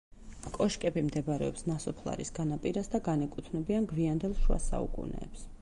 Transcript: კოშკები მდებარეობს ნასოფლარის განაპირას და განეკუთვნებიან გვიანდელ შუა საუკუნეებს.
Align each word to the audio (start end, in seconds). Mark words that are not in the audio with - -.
კოშკები 0.53 1.03
მდებარეობს 1.09 1.67
ნასოფლარის 1.71 2.33
განაპირას 2.39 2.91
და 2.97 3.03
განეკუთვნებიან 3.11 3.89
გვიანდელ 3.95 4.37
შუა 4.43 4.63
საუკუნეებს. 4.73 5.49